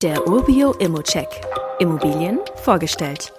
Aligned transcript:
Der 0.00 0.28
Urbio 0.28 0.74
Immocheck. 0.74 1.26
Immobilien 1.80 2.38
vorgestellt. 2.54 3.32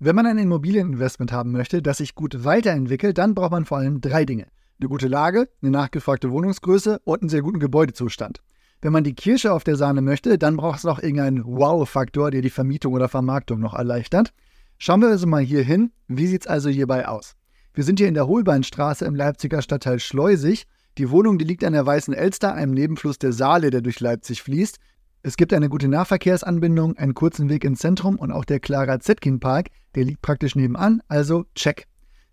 Wenn 0.00 0.16
man 0.16 0.26
ein 0.26 0.38
Immobilieninvestment 0.38 1.30
haben 1.30 1.52
möchte, 1.52 1.82
das 1.82 1.98
sich 1.98 2.16
gut 2.16 2.42
weiterentwickelt, 2.42 3.16
dann 3.16 3.36
braucht 3.36 3.52
man 3.52 3.64
vor 3.64 3.78
allem 3.78 4.00
drei 4.00 4.24
Dinge. 4.24 4.48
Eine 4.80 4.88
gute 4.88 5.06
Lage, 5.06 5.48
eine 5.62 5.70
nachgefragte 5.70 6.32
Wohnungsgröße 6.32 7.00
und 7.04 7.22
einen 7.22 7.28
sehr 7.28 7.42
guten 7.42 7.60
Gebäudezustand. 7.60 8.42
Wenn 8.82 8.92
man 8.92 9.04
die 9.04 9.14
Kirsche 9.14 9.52
auf 9.52 9.62
der 9.62 9.76
Sahne 9.76 10.00
möchte, 10.00 10.36
dann 10.36 10.56
braucht 10.56 10.78
es 10.78 10.84
noch 10.84 11.00
irgendeinen 11.00 11.44
Wow-Faktor, 11.44 12.32
der 12.32 12.42
die 12.42 12.50
Vermietung 12.50 12.92
oder 12.92 13.08
Vermarktung 13.08 13.60
noch 13.60 13.74
erleichtert. 13.74 14.32
Schauen 14.78 15.00
wir 15.00 15.10
also 15.10 15.28
mal 15.28 15.44
hier 15.44 15.62
hin. 15.62 15.92
Wie 16.08 16.26
sieht 16.26 16.40
es 16.40 16.48
also 16.48 16.70
hierbei 16.70 17.06
aus? 17.06 17.36
Wir 17.72 17.84
sind 17.84 18.00
hier 18.00 18.08
in 18.08 18.14
der 18.14 18.26
Holbeinstraße 18.26 19.04
im 19.04 19.14
Leipziger 19.14 19.62
Stadtteil 19.62 20.00
Schleusig. 20.00 20.66
Die 20.98 21.10
Wohnung, 21.10 21.38
die 21.38 21.44
liegt 21.44 21.62
an 21.62 21.72
der 21.72 21.86
Weißen 21.86 22.14
Elster, 22.14 22.54
einem 22.54 22.72
Nebenfluss 22.72 23.20
der 23.20 23.32
Saale, 23.32 23.70
der 23.70 23.80
durch 23.80 24.00
Leipzig 24.00 24.42
fließt. 24.42 24.78
Es 25.26 25.38
gibt 25.38 25.54
eine 25.54 25.70
gute 25.70 25.88
Nahverkehrsanbindung, 25.88 26.98
einen 26.98 27.14
kurzen 27.14 27.48
Weg 27.48 27.64
ins 27.64 27.78
Zentrum 27.78 28.16
und 28.16 28.30
auch 28.30 28.44
der 28.44 28.60
Clara 28.60 29.00
Zetkin 29.00 29.40
Park, 29.40 29.70
der 29.94 30.04
liegt 30.04 30.20
praktisch 30.20 30.54
nebenan, 30.54 31.02
also 31.08 31.46
check. 31.54 31.86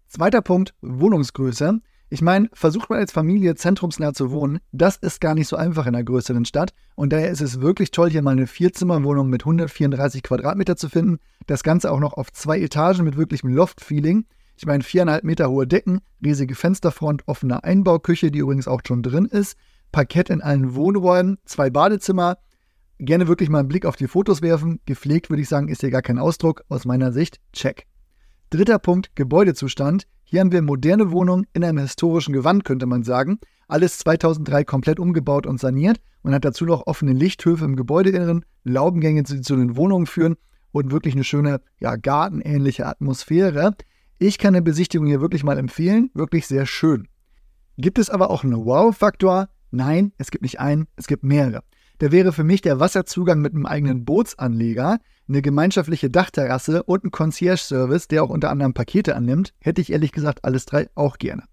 Zweiter 0.10 0.42
Punkt, 0.42 0.74
Wohnungsgröße. 0.82 1.80
Ich 2.10 2.22
meine, 2.22 2.50
versucht 2.52 2.90
man 2.90 3.00
als 3.00 3.14
Familie 3.14 3.56
zentrumsnah 3.56 4.14
zu 4.14 4.30
wohnen, 4.32 4.60
das 4.74 4.98
ist 4.98 5.22
gar 5.22 5.36
nicht 5.36 5.48
so 5.48 5.56
einfach 5.56 5.88
in 5.88 5.96
einer 5.96 6.04
größeren 6.04 6.44
Stadt 6.44 6.74
und 6.96 7.14
daher 7.14 7.32
ist 7.32 7.40
es 7.40 7.62
wirklich 7.62 7.92
toll, 7.92 8.10
hier 8.10 8.22
mal 8.22 8.32
eine 8.32 8.46
Vierzimmerwohnung 8.46 9.30
mit 9.30 9.44
134 9.44 10.22
Quadratmeter 10.22 10.76
zu 10.76 10.90
finden. 10.90 11.20
Das 11.48 11.64
Ganze 11.64 11.94
auch 11.94 12.02
noch 12.02 12.16
auf 12.16 12.34
zwei 12.34 12.60
Etagen 12.60 13.06
mit 13.06 13.16
wirklichem 13.16 13.54
Loft-Feeling. 13.54 14.26
Ich 14.58 14.66
meine, 14.66 14.84
viereinhalb 14.84 15.24
Meter 15.24 15.50
hohe 15.50 15.66
Decken, 15.66 16.02
riesige 16.22 16.56
Fensterfront, 16.56 17.26
offene 17.26 17.64
Einbauküche, 17.64 18.32
die 18.32 18.40
übrigens 18.40 18.68
auch 18.68 18.82
schon 18.86 19.02
drin 19.02 19.28
ist, 19.28 19.56
Parkett 19.94 20.30
in 20.30 20.42
allen 20.42 20.76
Wohnräumen, 20.76 21.38
zwei 21.46 21.70
Badezimmer, 21.70 22.38
gerne 23.06 23.28
wirklich 23.28 23.50
mal 23.50 23.60
einen 23.60 23.68
Blick 23.68 23.86
auf 23.86 23.96
die 23.96 24.08
Fotos 24.08 24.42
werfen. 24.42 24.80
Gepflegt 24.86 25.30
würde 25.30 25.42
ich 25.42 25.50
sagen, 25.50 25.68
ist 25.68 25.82
hier 25.82 25.92
gar 25.92 26.02
kein 26.02 26.20
Ausdruck. 26.20 26.64
Aus 26.70 26.86
meiner 26.86 27.12
Sicht, 27.12 27.40
check. 27.52 27.86
Dritter 28.50 28.80
Punkt, 28.80 29.16
Gebäudezustand. 29.16 30.08
Hier 30.24 30.40
haben 30.40 30.52
wir 30.52 30.62
moderne 30.62 31.12
Wohnungen 31.12 31.48
in 31.54 31.64
einem 31.64 31.80
historischen 31.80 32.34
Gewand, 32.34 32.64
könnte 32.64 32.86
man 32.86 33.04
sagen. 33.04 33.40
Alles 33.68 33.98
2003 34.00 34.64
komplett 34.64 35.00
umgebaut 35.00 35.46
und 35.46 35.60
saniert. 35.60 36.00
Man 36.24 36.34
hat 36.34 36.46
dazu 36.46 36.66
noch 36.66 36.88
offene 36.88 37.14
Lichthöfe 37.14 37.66
im 37.66 37.76
Gebäudeinneren, 37.76 38.46
Laubengänge, 38.64 39.24
die 39.24 39.42
zu 39.42 39.56
den 39.56 39.76
Wohnungen 39.76 40.06
führen 40.06 40.36
und 40.72 40.92
wirklich 40.92 41.16
eine 41.16 41.24
schöne, 41.24 41.62
ja, 41.80 41.96
gartenähnliche 41.96 42.86
Atmosphäre. 42.86 43.76
Ich 44.20 44.38
kann 44.38 44.54
eine 44.54 44.62
Besichtigung 44.62 45.08
hier 45.08 45.22
wirklich 45.22 45.44
mal 45.44 45.58
empfehlen. 45.58 46.12
Wirklich 46.14 46.46
sehr 46.48 46.66
schön. 46.66 47.08
Gibt 47.78 47.98
es 47.98 48.10
aber 48.10 48.30
auch 48.30 48.44
einen 48.44 48.66
Wow-Faktor? 48.66 49.50
Nein, 49.72 50.14
es 50.18 50.30
gibt 50.30 50.44
nicht 50.44 50.60
einen, 50.60 50.88
es 50.96 51.08
gibt 51.08 51.24
mehrere. 51.24 51.64
Der 52.02 52.12
wäre 52.12 52.34
für 52.34 52.44
mich 52.44 52.62
der 52.62 52.80
Wasserzugang 52.80 53.42
mit 53.42 53.54
einem 53.54 53.68
eigenen 53.68 54.06
Bootsanleger, 54.06 55.00
eine 55.30 55.42
gemeinschaftliche 55.44 56.10
Dachterrasse 56.10 56.82
und 56.82 57.04
ein 57.04 57.12
Concierge-Service, 57.12 58.08
der 58.08 58.24
auch 58.24 58.30
unter 58.30 58.50
anderem 58.50 58.74
Pakete 58.74 59.16
annimmt. 59.16 59.54
Hätte 59.60 59.82
ich 59.82 59.92
ehrlich 59.92 60.12
gesagt 60.12 60.44
alles 60.44 60.66
drei 60.66 60.90
auch 60.96 61.20
gerne. 61.20 61.44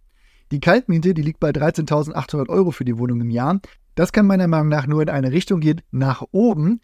Die 0.50 0.60
Kaltmiete, 0.60 1.12
die 1.12 1.20
liegt 1.20 1.38
bei 1.38 1.50
13.800 1.50 2.48
Euro 2.48 2.70
für 2.70 2.86
die 2.86 2.96
Wohnung 2.96 3.20
im 3.20 3.28
Jahr. 3.28 3.60
Das 3.94 4.10
kann 4.10 4.26
meiner 4.26 4.48
Meinung 4.48 4.68
nach 4.68 4.86
nur 4.86 5.02
in 5.02 5.10
eine 5.10 5.32
Richtung 5.32 5.60
gehen, 5.60 5.82
nach 5.90 6.24
oben. 6.32 6.80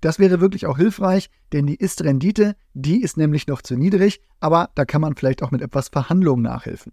Das 0.00 0.18
wäre 0.18 0.40
wirklich 0.40 0.66
auch 0.66 0.76
hilfreich, 0.76 1.30
denn 1.52 1.66
die 1.66 1.76
Ist-Rendite, 1.76 2.56
die 2.74 3.02
ist 3.02 3.16
nämlich 3.16 3.46
noch 3.46 3.62
zu 3.62 3.76
niedrig, 3.76 4.20
aber 4.40 4.70
da 4.74 4.84
kann 4.84 5.00
man 5.00 5.14
vielleicht 5.14 5.44
auch 5.44 5.52
mit 5.52 5.62
etwas 5.62 5.88
Verhandlungen 5.88 6.42
nachhelfen. 6.42 6.92